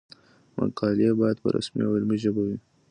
[0.57, 2.57] مقالې باید په رسمي او علمي ژبه وي.